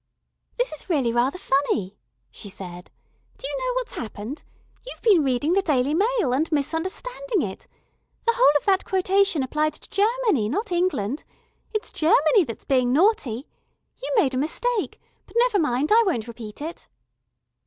"This 0.57 0.71
is 0.71 0.89
really 0.89 1.13
rather 1.13 1.37
funny," 1.37 1.95
she 2.31 2.49
said. 2.49 2.89
"Do 3.37 3.47
you 3.47 3.55
know 3.55 3.73
what's 3.75 3.93
happened? 3.93 4.43
You've 4.83 5.01
been 5.03 5.23
reading 5.23 5.53
the 5.53 5.61
Daily 5.61 5.93
Mail 5.93 6.33
and 6.33 6.51
misunderstanding 6.51 7.43
it. 7.43 7.67
The 8.25 8.33
whole 8.35 8.57
of 8.57 8.65
that 8.65 8.83
quotation 8.83 9.43
applied 9.43 9.73
to 9.75 9.89
Germany, 9.91 10.49
not 10.49 10.71
England. 10.71 11.23
It's 11.71 11.91
Germany 11.91 12.43
that's 12.45 12.65
being 12.65 12.91
naughty. 12.91 13.47
You 14.01 14.11
made 14.15 14.33
a 14.33 14.37
mistake, 14.37 14.99
but 15.27 15.35
never 15.37 15.59
mind, 15.59 15.91
I 15.91 16.01
won't 16.07 16.27
repeat 16.27 16.63
it." 16.63 16.87